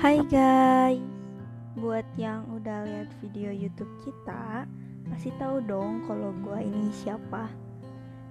[0.00, 0.96] Hai guys,
[1.76, 4.64] buat yang udah lihat video YouTube kita,
[5.12, 7.52] pasti tahu dong kalau gue ini siapa.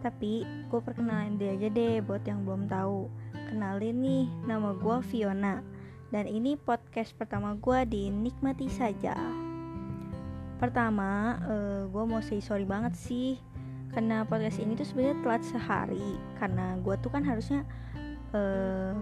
[0.02, 3.06] Tapi gue perkenalan dia aja deh buat yang belum tahu.
[3.54, 5.62] Kenalin nih, nama gue Fiona.
[6.10, 9.14] Dan ini podcast pertama gue di Nikmati Saja.
[10.58, 13.38] Pertama, uh, eh, gue mau say sorry banget sih
[13.94, 17.62] karena podcast ini tuh sebenarnya telat sehari karena gue tuh kan harusnya
[18.34, 18.98] uh,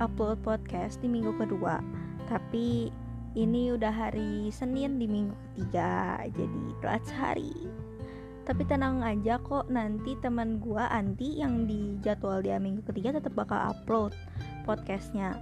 [0.00, 1.78] upload podcast di minggu kedua.
[2.26, 2.90] Tapi
[3.32, 7.54] ini udah hari Senin di minggu ketiga jadi telat sehari.
[8.42, 13.38] Tapi tenang aja kok nanti teman gua Anti yang di jadwal dia minggu ketiga tetap
[13.38, 14.10] bakal upload
[14.66, 15.38] podcastnya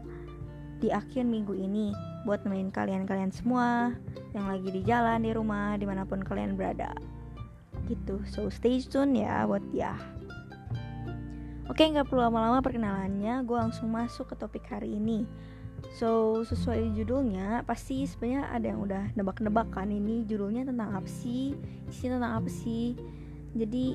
[0.84, 1.96] di akhir minggu ini
[2.28, 3.96] buat nemenin kalian-kalian semua
[4.36, 6.92] yang lagi di jalan di rumah di mana pun kalian berada.
[7.88, 8.20] Gitu.
[8.28, 9.96] So stay tune ya buat dia
[11.70, 15.22] Oke, nggak perlu lama-lama perkenalannya, gue langsung masuk ke topik hari ini.
[15.94, 21.54] So, sesuai judulnya, pasti sebenarnya ada yang udah nebak-nebak kan ini judulnya tentang apa sih,
[21.86, 22.98] isinya tentang apa sih.
[23.54, 23.94] Jadi,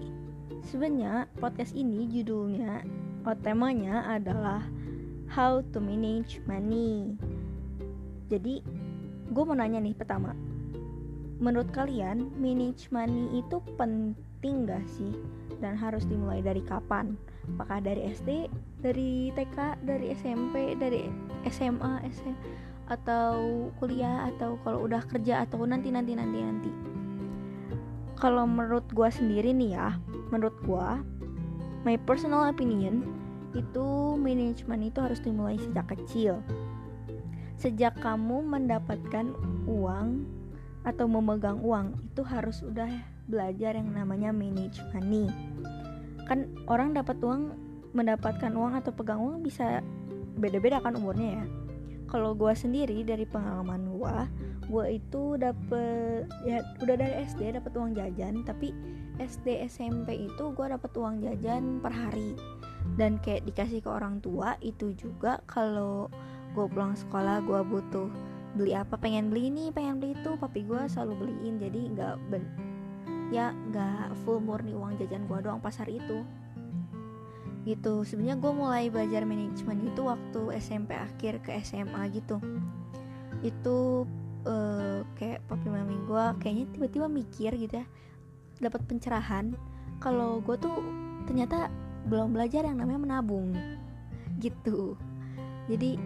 [0.72, 2.80] sebenarnya podcast ini judulnya,
[3.28, 4.64] oh, temanya adalah
[5.28, 7.20] How to Manage Money.
[8.32, 8.64] Jadi,
[9.36, 10.32] gue mau nanya nih pertama,
[11.44, 15.14] menurut kalian manage money itu penting gak sih?
[15.62, 17.16] Dan harus dimulai dari kapan?
[17.54, 18.50] apakah dari SD
[18.82, 21.06] dari TK dari SMP dari
[21.50, 22.36] SMA SM
[22.90, 26.72] atau kuliah atau kalau udah kerja atau nanti nanti nanti nanti
[28.18, 29.98] kalau menurut gua sendiri nih ya
[30.30, 31.02] menurut gua
[31.86, 33.06] my personal opinion
[33.54, 36.42] itu manajemen itu harus dimulai sejak kecil
[37.56, 39.34] sejak kamu mendapatkan
[39.66, 40.28] uang
[40.86, 45.30] atau memegang uang itu harus udah belajar yang namanya manage money.
[46.26, 47.54] Kan orang dapat uang
[47.96, 49.80] mendapatkan uang atau pegang uang bisa
[50.36, 51.46] beda-beda kan umurnya ya.
[52.06, 54.18] Kalau gue sendiri dari pengalaman gue
[54.66, 58.74] gue itu dapet ya udah dari SD dapat uang jajan tapi
[59.22, 62.36] SD SMP itu gue dapet uang jajan per hari.
[62.96, 66.12] Dan kayak dikasih ke orang tua itu juga kalau
[66.54, 68.10] gue pulang sekolah gue butuh
[68.56, 71.56] beli apa pengen beli ini pengen beli itu papi gue selalu beliin.
[71.58, 72.16] Jadi nggak
[73.34, 76.22] ya nggak full murni uang jajan gue doang pas hari itu.
[77.66, 78.06] Gitu.
[78.06, 82.38] Sebenarnya gue mulai belajar manajemen itu waktu SMP akhir ke SMA gitu.
[83.42, 84.06] Itu
[84.46, 87.86] uh, kayak papi mami gue kayaknya tiba-tiba mikir gitu ya
[88.62, 89.58] dapat pencerahan.
[89.98, 90.78] Kalau gue tuh
[91.26, 91.74] ternyata
[92.06, 93.58] belum belajar yang namanya menabung.
[94.38, 94.94] Gitu.
[95.66, 95.98] Jadi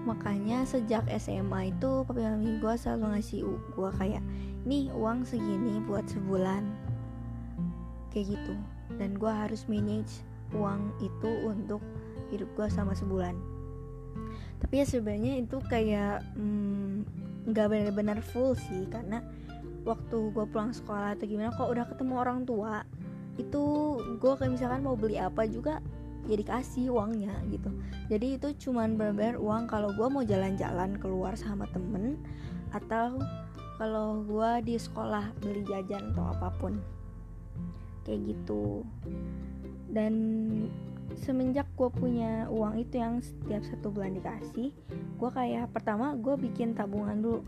[0.00, 4.22] makanya sejak SMA itu papi mami gue selalu ngasih gue kayak
[4.64, 6.64] nih uang segini buat sebulan.
[8.12, 8.54] Kayak gitu.
[8.98, 11.82] Dan gue harus manage uang itu untuk
[12.34, 13.34] hidup gue sama sebulan.
[14.60, 17.06] Tapi ya sebenarnya itu kayak hmm,
[17.48, 19.24] nggak mm, benar-benar full sih karena
[19.88, 22.84] waktu gue pulang sekolah atau gimana kok udah ketemu orang tua
[23.40, 23.62] itu
[24.20, 25.80] gue kayak misalkan mau beli apa juga
[26.28, 27.72] ya dikasih uangnya gitu.
[28.12, 32.20] Jadi itu cuman benar-benar uang kalau gue mau jalan-jalan keluar sama temen
[32.76, 33.16] atau
[33.80, 36.76] kalau gue di sekolah beli jajan atau apa pun.
[38.04, 38.84] Kayak gitu.
[39.88, 40.12] Dan
[41.16, 44.70] semenjak gue punya uang itu yang setiap satu bulan dikasih
[45.18, 47.40] gue kayak pertama gue bikin tabungan dulu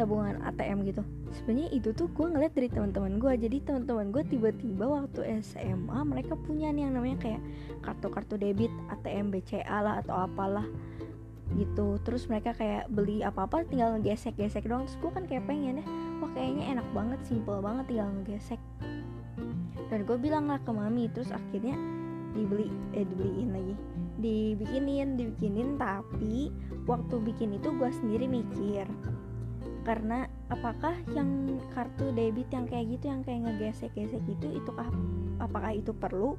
[0.00, 1.04] tabungan ATM gitu.
[1.36, 6.32] Sebenarnya itu tuh gue ngeliat dari teman-teman gue jadi teman-teman gue tiba-tiba waktu SMA mereka
[6.34, 7.42] punya nih yang namanya kayak
[7.84, 10.64] kartu-kartu debit ATM BCA lah atau apalah
[11.54, 12.02] gitu.
[12.02, 14.84] Terus mereka kayak beli apa-apa tinggal ngegesek-gesek doang.
[14.90, 15.86] Terus gue kan kayak pengen ya
[16.18, 18.60] wah kayaknya enak banget simple banget tinggal ngegesek.
[19.86, 21.78] Dan gue bilang lah ke mami terus akhirnya
[22.34, 23.74] dibeli eh dibeliin lagi.
[24.16, 26.50] Dibikinin dibikinin tapi
[26.90, 28.88] waktu bikin itu gue sendiri mikir
[29.86, 34.70] karena apakah yang kartu debit yang kayak gitu yang kayak ngegesek-gesek itu itu
[35.38, 36.34] apakah itu perlu?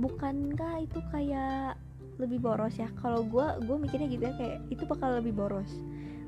[0.00, 1.76] Bukankah itu kayak
[2.16, 2.88] lebih boros ya.
[3.00, 5.70] Kalau gue gue mikirnya gitu ya kayak itu bakal lebih boros.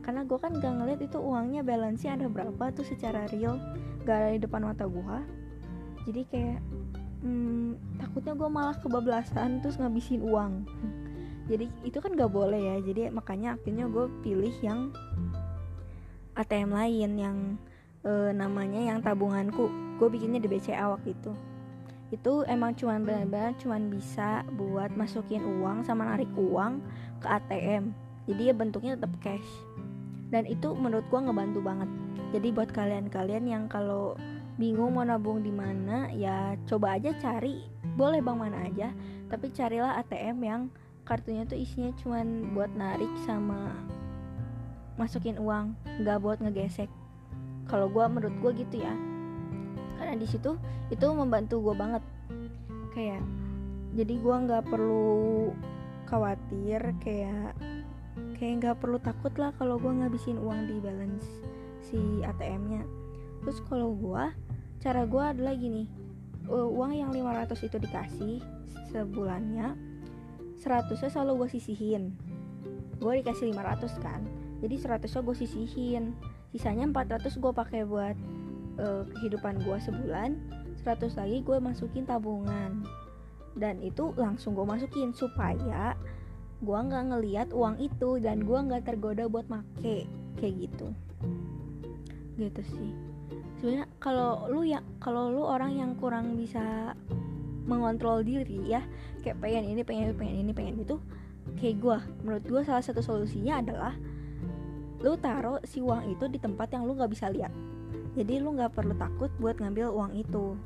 [0.05, 3.61] Karena gue kan gak ngeliat itu uangnya balance nya ada berapa tuh secara real
[4.09, 5.19] gak ada di depan mata gue
[6.09, 6.61] jadi kayak
[7.21, 10.65] hmm, takutnya gue malah kebablasan terus ngabisin uang.
[11.53, 12.77] Jadi itu kan gak boleh ya.
[12.81, 14.89] Jadi makanya akhirnya gue pilih yang
[16.33, 17.37] ATM lain yang
[18.01, 19.69] e, namanya yang tabunganku.
[20.01, 21.33] Gue bikinnya di BCA waktu itu
[22.09, 26.81] itu emang cuman benar-benar cuman bisa buat masukin uang sama narik uang
[27.21, 29.51] ke ATM jadi ya bentuknya tetap cash.
[30.29, 31.89] Dan itu menurut gua ngebantu banget.
[32.37, 34.13] Jadi buat kalian-kalian yang kalau
[34.61, 37.63] bingung mau nabung di mana ya coba aja cari
[37.95, 38.91] boleh bang mana aja
[39.31, 40.63] tapi carilah ATM yang
[41.07, 43.71] kartunya tuh isinya cuman buat narik sama
[44.99, 45.73] masukin uang
[46.05, 46.93] nggak buat ngegesek.
[47.65, 48.93] Kalau gue menurut gue gitu ya
[50.09, 50.57] karena di situ
[50.89, 52.01] itu membantu gue banget.
[52.97, 53.21] Kayak
[53.93, 55.53] jadi gue nggak perlu
[56.09, 57.53] khawatir kayak
[58.41, 61.29] kayak nggak perlu takut lah kalau gue ngabisin uang di balance
[61.85, 62.89] si ATM-nya
[63.45, 64.25] terus kalau gue
[64.81, 65.85] cara gue adalah gini
[66.49, 68.37] uh, uang yang 500 itu dikasih
[68.89, 69.77] sebulannya
[70.59, 72.17] 100 nya selalu gue sisihin.
[72.99, 74.25] Gue dikasih 500 kan
[74.65, 76.05] jadi 100 nya gue sisihin.
[76.49, 78.17] Sisanya 400 gue pakai buat
[78.79, 80.39] uh, kehidupan gue sebulan
[80.83, 82.87] 100 lagi gue masukin tabungan.
[83.59, 85.99] Dan itu langsung gue masukin supaya
[86.59, 90.07] gue nggak ngeliat uang itu dan gue nggak tergoda buat make
[90.39, 90.95] kayak gitu.
[92.39, 92.91] Gitu sih.
[93.59, 96.95] Sebenarnya kalau lu ya kalau lu orang yang kurang bisa
[97.69, 98.81] mengontrol diri ya
[99.21, 100.97] kayak pengen ini pengen pengen ini pengen itu
[101.61, 103.93] kayak gue menurut gue salah satu solusinya adalah
[105.05, 107.53] lu taruh si uang itu di tempat yang lu nggak bisa lihat
[108.19, 110.59] jadi lu nggak perlu takut buat ngambil uang itu.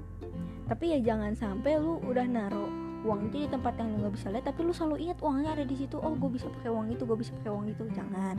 [0.64, 2.72] Tapi ya jangan sampai lu udah naruh
[3.04, 5.64] uang itu di tempat yang lu nggak bisa lihat tapi lu selalu ingat uangnya ada
[5.68, 6.00] di situ.
[6.00, 7.84] Oh gue bisa pakai uang itu gue bisa pakai uang itu.
[7.92, 8.36] Jangan.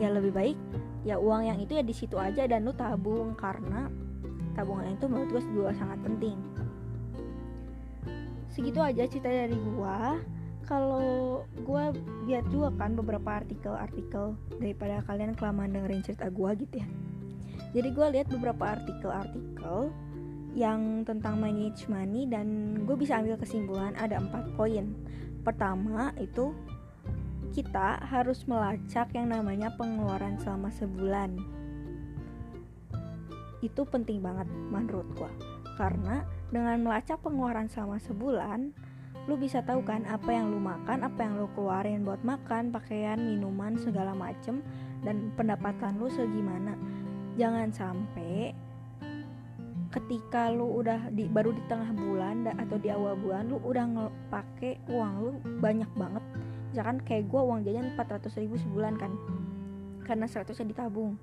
[0.00, 0.56] Ya lebih baik
[1.04, 3.92] ya uang yang itu ya di situ aja dan lu tabung karena
[4.56, 6.40] tabungan itu menurut gue juga sangat penting.
[8.48, 9.96] Segitu aja cerita dari gue
[10.64, 11.84] kalau gue
[12.30, 16.88] lihat juga kan beberapa artikel-artikel daripada kalian kelamaan dengerin cerita gue gitu ya
[17.70, 19.94] jadi gue lihat beberapa artikel-artikel
[20.58, 24.90] yang tentang manage money dan gue bisa ambil kesimpulan ada empat poin
[25.46, 26.52] pertama itu
[27.50, 31.34] kita harus melacak yang namanya pengeluaran selama sebulan.
[33.60, 35.30] Itu penting banget menurut gua.
[35.74, 36.22] Karena
[36.54, 38.70] dengan melacak pengeluaran selama sebulan,
[39.26, 43.18] lu bisa tahu kan apa yang lu makan, apa yang lu keluarin buat makan, pakaian,
[43.18, 44.62] minuman, segala macem
[45.02, 46.78] dan pendapatan lu segimana.
[47.38, 48.54] Jangan sampai
[49.90, 54.78] ketika lu udah di baru di tengah bulan atau di awal bulan lu udah ngepake
[54.86, 56.22] uang lu banyak banget.
[56.70, 59.10] Misalkan kayak gue uang jajan 400 ribu sebulan kan
[60.06, 61.18] karena 100 nya ditabung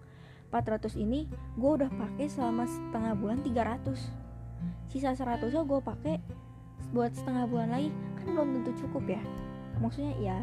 [0.52, 1.28] 400 ini
[1.60, 4.00] gue udah pakai selama setengah bulan 300
[4.88, 6.16] sisa 100 nya gue pakai
[6.96, 9.24] buat setengah bulan lagi kan belum tentu cukup ya.
[9.80, 10.40] Maksudnya ya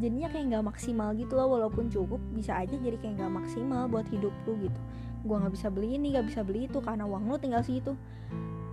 [0.00, 4.08] jadinya kayak nggak maksimal gitu loh walaupun cukup bisa aja jadi kayak nggak maksimal buat
[4.08, 4.80] hidup lu gitu.
[5.22, 7.92] Gue nggak bisa beli ini nggak bisa beli itu karena uang lu tinggal segitu.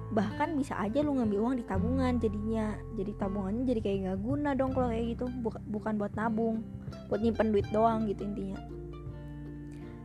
[0.10, 4.50] Bahkan bisa aja lu ngambil uang di tabungan jadinya jadi tabungannya jadi kayak nggak guna
[4.56, 5.25] dong kalau kayak gitu.
[5.68, 6.63] Bukan buat nabung
[7.12, 8.57] buat nyimpen duit doang gitu intinya.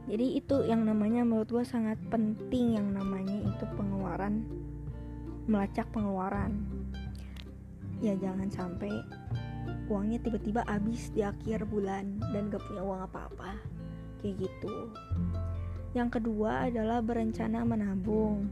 [0.05, 4.45] Jadi itu yang namanya menurut gue sangat penting yang namanya itu pengeluaran
[5.49, 6.65] melacak pengeluaran.
[8.05, 8.93] Ya jangan sampai
[9.89, 13.61] uangnya tiba-tiba habis di akhir bulan dan gak punya uang apa-apa.
[14.21, 14.93] Kayak gitu.
[15.93, 18.49] Yang kedua adalah berencana menabung.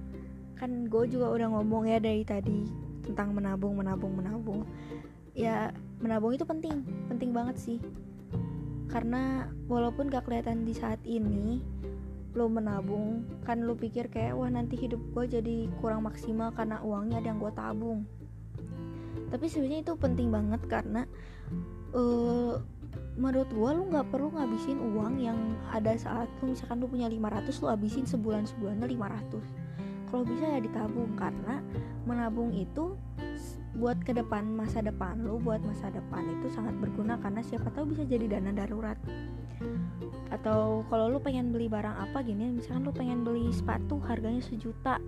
[0.56, 2.68] Kan gue juga udah ngomong ya dari tadi
[3.02, 4.62] tentang menabung menabung menabung.
[5.32, 7.78] Ya menabung itu penting penting banget sih.
[8.92, 11.64] Karena walaupun gak kelihatan di saat ini
[12.32, 17.20] lo menabung kan lo pikir kayak wah nanti hidup gue jadi kurang maksimal karena uangnya
[17.20, 18.08] ada yang gue tabung
[19.32, 21.08] tapi sebenarnya itu penting banget karena
[21.96, 22.60] uh,
[23.16, 27.48] menurut gue lo nggak perlu ngabisin uang yang ada saat lo misalkan lo punya 500
[27.64, 29.72] lo habisin sebulan sebulannya 500
[30.12, 31.64] kalau bisa ya ditabung karena
[32.04, 33.00] menabung itu
[33.72, 37.96] buat ke depan masa depan lu buat masa depan itu sangat berguna karena siapa tahu
[37.96, 39.00] bisa jadi dana darurat.
[40.28, 45.00] Atau kalau lu pengen beli barang apa gini misalkan lu pengen beli sepatu harganya sejuta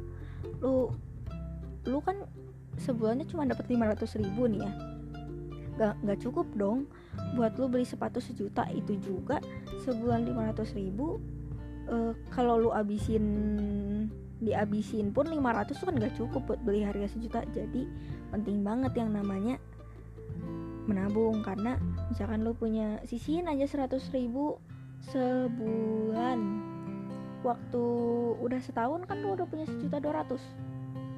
[0.65, 0.89] lu
[1.85, 2.25] lu kan
[2.79, 4.73] sebulannya cuma dapat 500 ribu nih ya.
[5.75, 6.87] Gak, gak cukup dong.
[7.35, 9.43] Buat lu beli sepatu sejuta itu juga
[9.87, 11.19] sebulan 500 ribu
[11.91, 13.25] uh, kalau lu abisin
[14.43, 17.43] dihabisin pun 500 tuh kan gak cukup buat beli harga sejuta.
[17.51, 17.87] Jadi
[18.31, 19.59] penting banget yang namanya
[20.87, 21.43] menabung.
[21.43, 21.79] Karena
[22.11, 24.59] misalkan lo punya sisihin aja 100 ribu
[25.11, 26.39] sebulan.
[27.45, 27.85] Waktu
[28.41, 30.65] udah setahun kan lo udah punya sejuta 200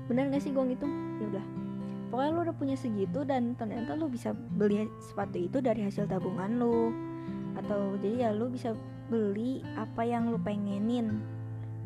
[0.07, 0.95] bener gak sih gue ngitung
[1.33, 1.45] udah
[2.09, 6.63] pokoknya lo udah punya segitu dan ternyata lo bisa beli sepatu itu dari hasil tabungan
[6.63, 6.95] lo
[7.57, 11.23] atau jadi ya lo bisa beli apa yang lo pengenin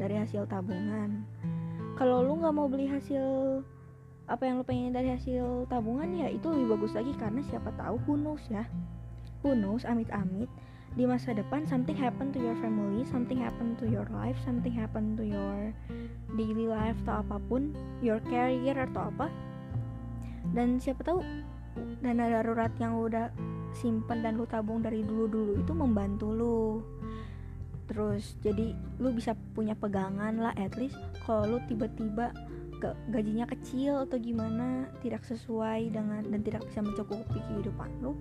[0.01, 1.23] dari hasil tabungan.
[2.01, 3.61] Kalau lu nggak mau beli hasil
[4.25, 8.01] apa yang lu pengen dari hasil tabungan ya itu lebih bagus lagi karena siapa tahu
[8.09, 8.65] who knows ya.
[9.45, 10.49] Who knows amit-amit.
[10.97, 15.15] Di masa depan something happen to your family something happen to your life something happen
[15.15, 15.71] to your
[16.35, 19.27] daily life atau apa pun your career atau apa.
[20.51, 21.23] Dan siapa tahu
[22.03, 23.31] dana darurat yang udah
[23.77, 26.63] simpen dan lu tabung dari dulu-dulu itu membantu lu.
[27.91, 32.31] Terus jadi lu bisa punya pegangan lah at least kalau lu tiba-tiba
[33.13, 38.17] gajinya kecil atau gimana tidak sesuai dengan dan tidak bisa mencukupi kehidupan lu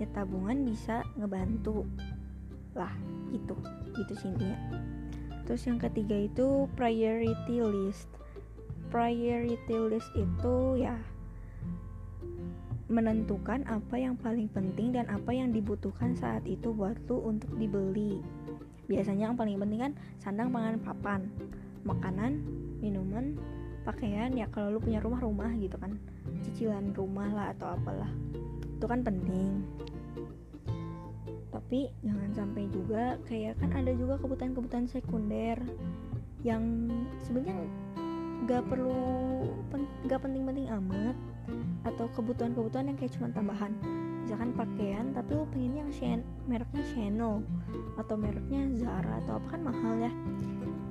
[0.00, 1.84] ya tabungan bisa ngebantu
[2.72, 2.92] lah.
[3.30, 3.54] Gitu.
[3.94, 4.58] Gitu sih intinya
[5.50, 8.06] terus yang ketiga itu priority list.
[8.86, 10.94] Priority list itu ya
[12.86, 18.22] menentukan apa yang paling penting dan apa yang dibutuhkan saat itu buat lu untuk dibeli.
[18.86, 19.92] Biasanya yang paling penting kan
[20.22, 21.26] sandang pangan papan
[21.82, 22.46] makanan
[22.78, 23.34] minuman
[23.82, 25.98] pakaian ya kalau lu punya rumah-rumah gitu kan.
[26.46, 28.10] Cicilan rumah lah atau apalah.
[28.78, 29.66] Itu kan penting
[31.50, 35.58] tapi jangan sampai juga kayak kan ada juga kebutuhan-kebutuhan sekunder
[36.46, 36.88] yang
[37.26, 37.66] sebenarnya
[38.48, 41.16] gak perlu pen, penting-penting amat
[41.84, 43.74] atau kebutuhan-kebutuhan yang kayak cuma tambahan.
[44.24, 47.42] Misalkan pakaian tapi lo pengennya yang Shen, mereknya Chanel
[47.98, 50.12] atau mereknya Zara atau apa kan mahal ya.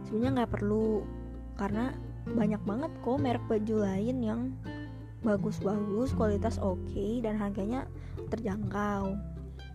[0.06, 1.08] Sebenarnya nggak perlu
[1.56, 1.96] karena
[2.30, 4.42] banyak banget kok merek baju lain yang
[5.20, 7.84] bagus-bagus kualitas oke okay, dan harganya
[8.32, 9.20] terjangkau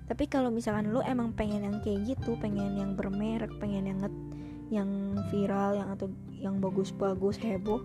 [0.04, 4.00] tapi kalau misalkan lo emang pengen yang kayak gitu pengen yang bermerek pengen yang
[4.68, 4.90] yang
[5.32, 7.84] viral yang atau yang bagus-bagus heboh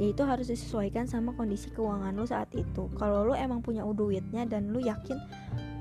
[0.00, 2.88] ya itu harus disesuaikan sama kondisi keuangan lo saat itu.
[2.96, 5.18] Kalau lo emang punya duitnya dan lo yakin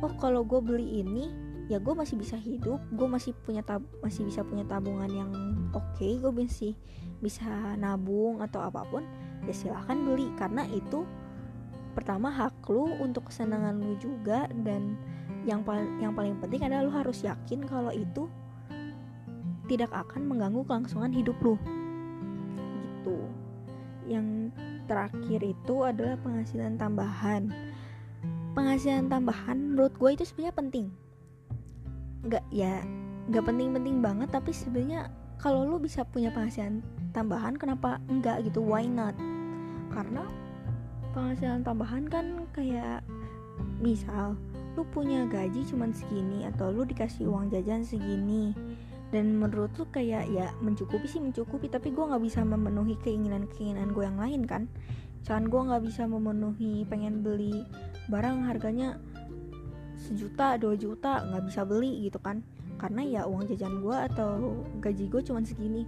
[0.04, 1.32] oh kalau gue beli ini
[1.72, 5.32] ya gue masih bisa hidup gue masih punya tab masih bisa punya tabungan yang
[5.72, 6.76] oke okay, gue masih
[7.24, 7.48] bisa
[7.80, 9.06] nabung atau apa pun
[9.48, 10.28] ya silahkan beli.
[10.36, 11.08] Karena itu
[11.96, 15.00] pertama hak lu untuk kesenangan lu juga dan
[15.46, 18.30] yang paling yang paling penting adalah lu harus yakin kalau itu
[19.66, 21.56] tidak akan mengganggu kelangsungan hidup lu.
[22.76, 23.18] Gitu.
[24.12, 24.28] Yang
[24.86, 27.48] terakhir itu adalah penghasilan tambahan.
[28.52, 30.86] Penghasilan tambahan menurut gue itu sebenarnya penting.
[32.28, 32.84] Nggak ya
[33.32, 35.08] nggak penting-penting banget tapi sebenarnya
[35.40, 36.84] kalau lu bisa punya penghasilan
[37.16, 38.60] tambahan kenapa enggak gitu?
[38.60, 39.16] Why not?
[39.90, 40.28] Karena
[41.16, 43.02] penghasilan tambahan kan kayak
[43.80, 44.36] misal
[44.76, 48.56] lu punya gaji cuman segini atau lu dikasih uang jajan segini.
[49.12, 53.92] Dan menurut lu kayak ya mencukupi sih mencukupi tapi gue nggak bisa memenuhi keinginan keinginan
[53.92, 54.72] gue yang lain kan.
[55.28, 57.68] Jangan gue nggak bisa memenuhi pengen beli
[58.08, 58.98] barang harganya
[60.00, 62.40] sejuta dua juta nggak bisa beli gitu kan.
[62.80, 65.84] Karena ya uang jajan gue atau gaji gue cuma segini.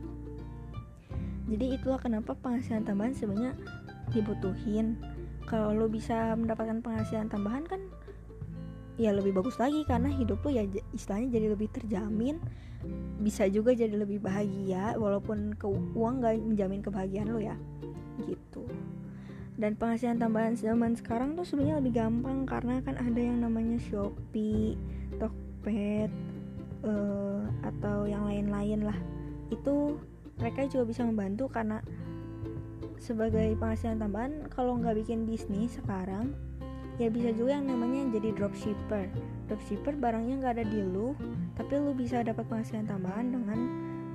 [1.47, 3.55] Jadi itulah kenapa penghasilan tambahan sebenarnya
[4.11, 4.99] dibutuhin.
[5.47, 7.81] Kalau lo bisa mendapatkan penghasilan tambahan kan
[8.97, 12.37] ya lebih bagus lagi karena hidup lo ya istilahnya jadi lebih terjamin.
[13.23, 17.55] Bisa juga jadi lebih bahagia walaupun ke uang gak menjamin kebahagiaan lo ya
[18.27, 18.67] gitu.
[19.53, 24.73] Dan penghasilan tambahan zaman sekarang tuh sebenarnya lebih gampang karena kan ada yang namanya Shopee,
[25.21, 26.11] Tokped
[26.83, 28.97] uh, atau yang lain-lain lah.
[29.53, 30.01] Itu
[30.41, 31.85] mereka juga bisa membantu karena
[32.97, 36.33] sebagai penghasilan tambahan kalau nggak bikin bisnis sekarang
[37.01, 39.09] ya bisa juga yang namanya jadi dropshipper.
[39.49, 41.17] Dropshipper barangnya nggak ada di lu
[41.57, 43.59] tapi lu bisa dapat penghasilan tambahan dengan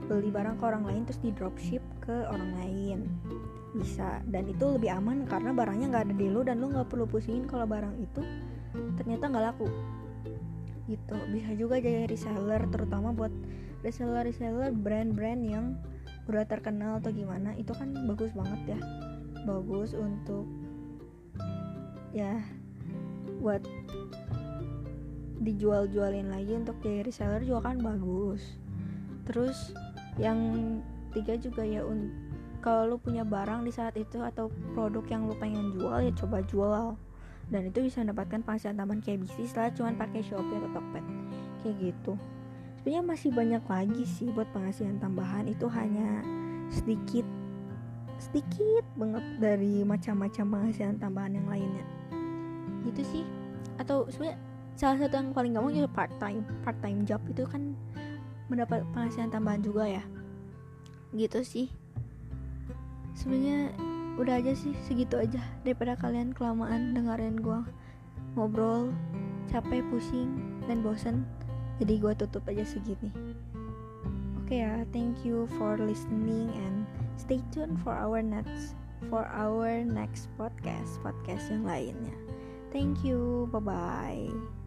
[0.08, 2.98] beli barang ke orang lain terus di dropship ke orang lain.
[3.76, 4.24] Bisa.
[4.24, 7.44] Dan itu lebih aman karena barangnya nggak ada di lu dan lu nggak perlu pusingin
[7.44, 8.22] kalau barang itu
[8.96, 9.68] ternyata nggak laku.
[10.88, 11.16] Gitu.
[11.34, 13.30] Bisa juga jadi reseller terutama buat
[13.84, 15.76] reseller reseller brand-brand yang
[16.30, 17.52] udah terkenal atau gimana.
[17.60, 18.80] Itu kan bagus banget ya.
[19.44, 20.48] Bagus untuk
[22.16, 22.40] ya
[23.38, 23.62] buat
[25.38, 28.58] dijual-jualin lagi untuk jadi reseller juga kan bagus.
[29.24, 29.72] Terus
[30.18, 30.38] yang
[31.14, 31.86] tiga juga ya
[32.58, 36.42] kalau lu punya barang di saat itu atau produk yang lu pengen jual ya coba
[36.42, 36.86] jual.
[37.48, 41.04] Dan itu bisa mendapatkan penghasilan tambahan kayak bisnis lah cuman pakai Shopee atau Tokped.
[41.64, 42.12] Kayak gitu.
[42.78, 46.20] Sebenarnya masih banyak lagi sih buat penghasilan tambahan itu hanya
[46.68, 47.24] sedikit
[48.18, 51.86] sedikit banget dari macam-macam penghasilan tambahan yang lainnya
[52.92, 53.24] gitu sih.
[53.76, 54.38] Atau sebenarnya
[54.78, 57.74] salah satu yang paling gampang juga part time part time job itu kan
[58.48, 60.04] mendapat penghasilan tambahan juga ya.
[61.12, 61.66] Gitu sih.
[63.16, 63.74] Sebenarnya
[64.18, 67.60] udah aja sih segitu aja daripada kalian kelamaan dengerin gue
[68.34, 68.90] ngobrol
[69.50, 71.26] capek pusing dan bosen.
[71.78, 73.14] Jadi gue tutup aja segini.
[74.48, 76.88] Oke okay ya thank you for listening and
[77.20, 78.72] stay tuned for our next
[79.06, 82.27] for our next podcast podcast yang lainnya
[82.72, 83.48] thank you.
[83.52, 84.57] Bye bye